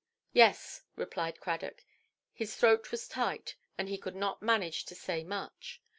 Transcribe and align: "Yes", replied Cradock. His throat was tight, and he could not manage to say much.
"Yes", 0.33 0.81
replied 0.95 1.39
Cradock. 1.39 1.83
His 2.33 2.55
throat 2.55 2.89
was 2.91 3.07
tight, 3.07 3.55
and 3.77 3.87
he 3.87 3.99
could 3.99 4.15
not 4.15 4.41
manage 4.41 4.83
to 4.85 4.95
say 4.95 5.23
much. 5.23 5.79